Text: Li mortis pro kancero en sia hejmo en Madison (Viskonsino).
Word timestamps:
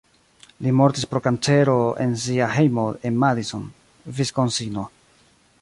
Li 0.67 0.71
mortis 0.79 1.03
pro 1.11 1.21
kancero 1.27 1.75
en 2.07 2.17
sia 2.23 2.49
hejmo 2.55 2.87
en 3.11 3.23
Madison 3.27 3.71
(Viskonsino). 4.21 4.91